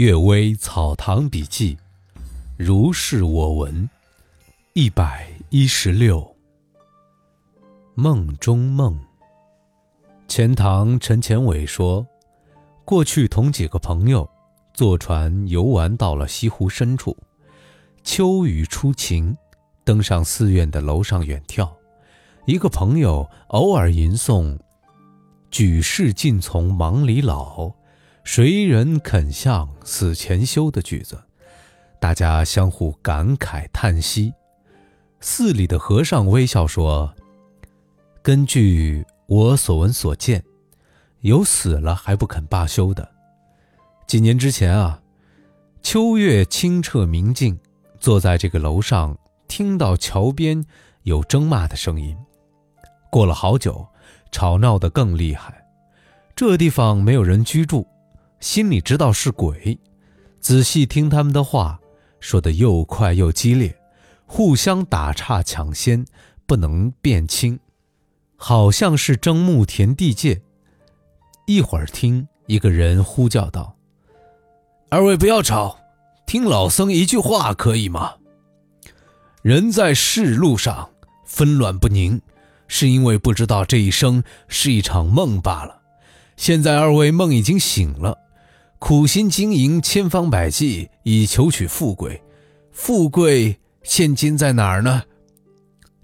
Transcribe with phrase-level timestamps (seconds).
[0.00, 1.76] 阅微草堂笔记，
[2.56, 3.86] 如是我闻，
[4.72, 6.34] 一百一十六。
[7.94, 8.98] 梦中梦。
[10.26, 12.06] 钱塘陈前伟说，
[12.86, 14.26] 过去同几个朋友
[14.72, 17.14] 坐船游玩到了西湖深处，
[18.02, 19.36] 秋雨初晴，
[19.84, 21.68] 登上寺院的楼上远眺。
[22.46, 24.58] 一个朋友偶尔吟诵
[25.52, 27.70] “举世尽从忙里老”。
[28.32, 31.20] 谁人肯向死前休的句子，
[31.98, 34.32] 大家相互感慨叹息。
[35.18, 37.12] 寺里的和尚微笑说
[38.22, 40.44] ：“根据我所闻所见，
[41.22, 43.10] 有死了还不肯罢休的。
[44.06, 45.02] 几年之前啊，
[45.82, 47.58] 秋月清澈明净，
[47.98, 50.64] 坐在这个楼上，听到桥边
[51.02, 52.16] 有争骂的声音。
[53.10, 53.84] 过了好久，
[54.30, 55.66] 吵闹得更厉害。
[56.36, 57.84] 这地方没有人居住。”
[58.40, 59.78] 心里知道是鬼，
[60.40, 61.78] 仔细听他们的话，
[62.20, 63.78] 说的又快又激烈，
[64.24, 66.06] 互相打岔抢先，
[66.46, 67.60] 不能辨清，
[68.36, 70.40] 好像是争牧田地界。
[71.46, 73.76] 一会儿听一个人呼叫道
[74.88, 75.78] ：“二位不要吵，
[76.26, 78.14] 听老僧一句话可以吗？
[79.42, 80.90] 人在世路上
[81.26, 82.22] 纷乱不宁，
[82.68, 85.82] 是因为不知道这一生是一场梦罢了。
[86.38, 88.16] 现在二位梦已经醒了。”
[88.80, 92.20] 苦心经营，千方百计以求取富贵，
[92.72, 95.02] 富贵现今在哪儿呢？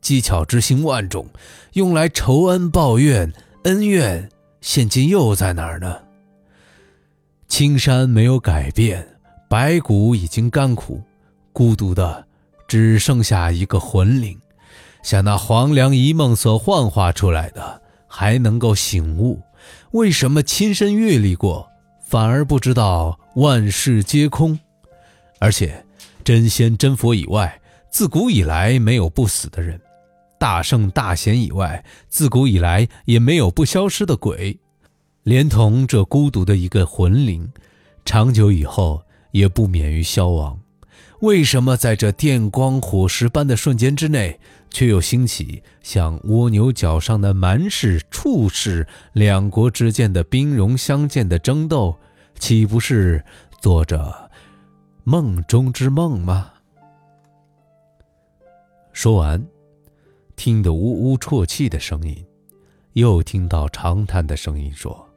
[0.00, 1.28] 技巧之心万种，
[1.74, 3.30] 用来仇恩报怨，
[3.64, 4.28] 恩怨
[4.62, 5.98] 现今又在哪儿呢？
[7.46, 9.06] 青山没有改变，
[9.50, 11.00] 白骨已经干枯，
[11.52, 12.26] 孤独的
[12.66, 14.40] 只剩下一个魂灵，
[15.02, 19.42] 像那黄粱一梦所幻化出来的，还能够醒悟，
[19.92, 21.70] 为什么亲身阅历过？
[22.12, 24.60] 反而不知道万事皆空，
[25.38, 25.82] 而且
[26.22, 27.58] 真仙真佛以外，
[27.90, 29.78] 自古以来没有不死的人；
[30.38, 34.58] 大圣大贤以外，自古以来也没有不消失的鬼。
[35.22, 37.50] 连同这孤独的一个魂灵，
[38.04, 40.60] 长久以后也不免于消亡。
[41.20, 44.38] 为什么在这电光火石般的瞬间之内，
[44.72, 51.96] 却又兴起像蜗牛角上的蛮氏、处氏两国之间的兵戎相见的争斗？
[52.38, 53.24] 岂不是
[53.60, 54.30] 做着
[55.04, 56.50] 梦中之梦吗？
[58.92, 59.46] 说完，
[60.34, 62.26] 听得呜呜啜泣的声音，
[62.94, 65.08] 又听到长叹的声音，说：“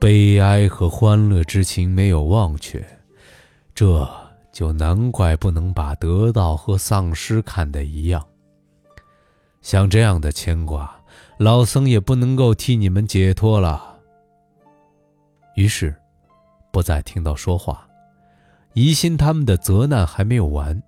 [0.00, 2.82] 悲哀和欢乐之情没有忘却，
[3.74, 4.08] 这
[4.60, 8.22] 就难怪不能把得到和丧失看得一样。
[9.62, 10.94] 像这样的牵挂，
[11.38, 13.98] 老僧也不能够替你们解脱了。”
[15.56, 15.96] 于是，
[16.70, 17.88] 不再听到说话。
[18.74, 20.82] 疑心他们的责难还没有完。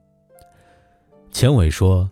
[1.30, 2.10] 钱伟说：“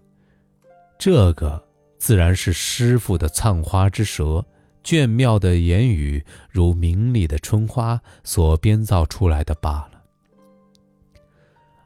[0.97, 1.62] 这个
[1.98, 4.42] 自然是师傅的灿花之舌，
[4.82, 10.00] 眷妙的言语如明丽的春花所编造出来的罢了。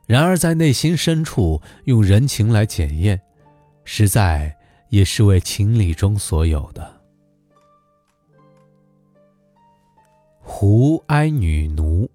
[0.06, 3.20] 然而，在内心深处用人情来检验，
[3.84, 4.54] 实在
[4.90, 6.92] 也是为情理中所有的。”
[10.40, 12.08] 胡哀女奴。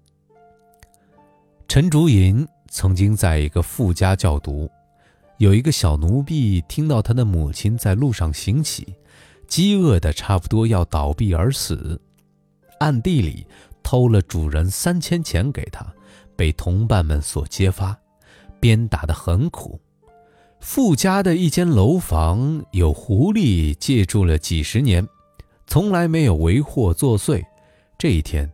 [1.66, 4.70] 陈竹银曾经在一个富家教读，
[5.38, 8.94] 有一个小奴婢听到他的母亲在路上行乞，
[9.48, 12.00] 饥饿的差不多要倒闭而死，
[12.78, 13.46] 暗地里
[13.82, 15.84] 偷了主人三千钱给他，
[16.40, 17.94] 被同伴们所揭发，
[18.58, 19.78] 鞭打得很苦。
[20.58, 25.06] 富家的一间楼房有狐狸借住了几十年，
[25.66, 27.44] 从来没有为祸作祟。
[27.98, 28.50] 这一天，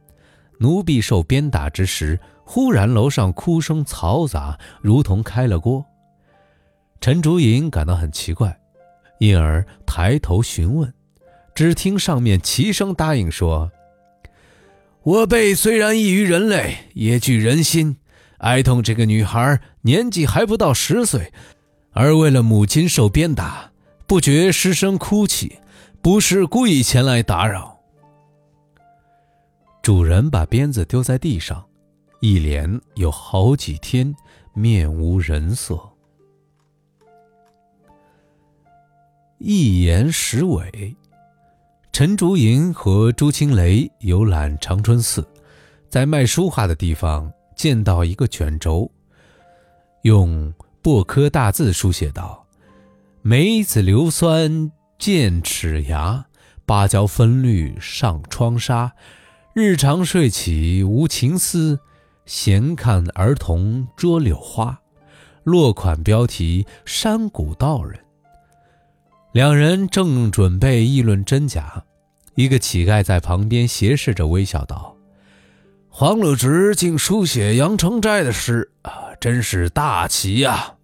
[0.58, 5.84] 奴婢受鞭打之时，忽然楼上哭声嘈杂，如同开了锅。
[7.00, 8.58] 陈竹银感到很奇怪，
[9.20, 10.92] 因而抬头询问，
[11.54, 13.70] 只听上面齐声答应说
[15.06, 17.96] ：“我辈虽然异于人类，也具人心，
[18.38, 21.32] 哀痛这个女孩年纪还不到十岁，
[21.92, 23.70] 而为了母亲受鞭打，
[24.08, 25.60] 不觉失声哭泣，
[26.02, 27.78] 不是故意前来打扰。”
[29.80, 31.64] 主人把鞭子丢在地上，
[32.18, 34.12] 一连有好几天
[34.54, 35.80] 面无人色。
[39.38, 40.96] 一言十尾，
[41.96, 45.26] 陈竹银和朱青雷游览长春寺，
[45.88, 48.90] 在卖书画的地方见到一个卷轴，
[50.02, 50.52] 用
[50.82, 52.44] 薄刻大字书写道
[53.24, 56.26] ：“梅子硫酸见齿牙，
[56.66, 58.92] 芭蕉分绿上窗纱。”
[59.56, 61.80] 日常睡起无情思，
[62.26, 64.78] 闲看儿童捉柳花。
[65.44, 67.98] 落款标题：山谷道人。
[69.36, 71.84] 两人正准备议论真假，
[72.36, 74.96] 一个乞丐在旁边斜视着，微笑道
[75.92, 80.76] ：“黄鲁直竟书写杨成斋的诗啊，真是大奇呀！”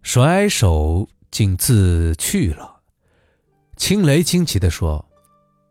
[0.00, 2.76] 甩手竟自去了。
[3.76, 5.04] 青雷惊奇地说：“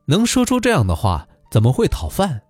[0.06, 2.44] 能说出这样的话，怎么会讨饭？”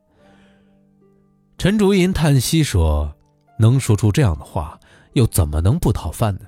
[1.57, 3.15] 陈竹银叹息说
[3.57, 4.77] ：“能说出这样的话。”
[5.15, 6.41] 又怎么能不讨饭呢？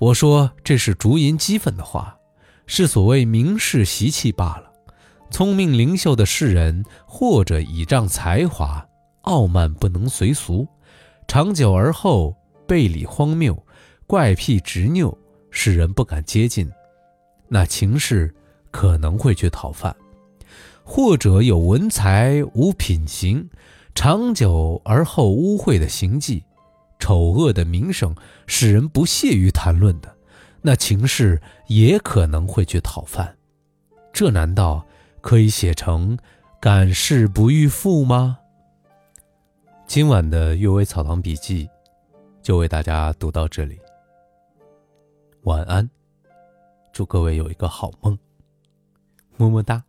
[0.00, 2.16] 我说这是竹银激愤的话，
[2.66, 4.72] 是所谓名士习气罢了。
[5.30, 8.82] 聪明灵秀的士人，或者倚仗才华，
[9.24, 10.66] 傲慢不能随俗，
[11.28, 12.34] 长久而后
[12.66, 13.54] 背理荒谬，
[14.06, 15.14] 怪癖执拗，
[15.50, 16.66] 使人不敢接近。
[17.46, 18.34] 那情势
[18.70, 19.94] 可能会去讨饭；
[20.82, 23.46] 或者有文才无品行，
[23.94, 26.42] 长久而后污秽的行迹。
[27.00, 28.14] 丑恶的名声
[28.46, 30.16] 使人不屑于谈论的，
[30.62, 33.36] 那情势也可能会去讨饭，
[34.12, 34.86] 这难道
[35.20, 36.16] 可以写成
[36.60, 38.38] “感事不欲富”吗？
[39.86, 41.68] 今晚的阅微草堂笔记
[42.42, 43.80] 就为大家读到这里，
[45.42, 45.90] 晚安，
[46.92, 48.16] 祝各位有一个好梦，
[49.36, 49.82] 么么哒。